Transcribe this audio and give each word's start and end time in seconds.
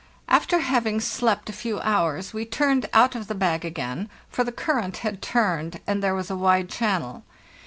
After 0.27 0.61
having 0.61 0.99
slept 0.99 1.47
a 1.47 1.53
few 1.53 1.79
hours, 1.81 2.33
we 2.33 2.43
turned 2.43 2.89
out 2.91 3.13
of 3.13 3.27
the 3.27 3.35
bag 3.35 3.63
again, 3.63 4.09
for 4.31 4.43
the 4.43 4.51
current 4.51 4.97
had 5.05 5.21
turned, 5.21 5.79
and 5.85 6.01
there 6.01 6.15
was 6.15 6.31
a 6.31 6.35
wide 6.35 6.69
channel. 6.69 7.23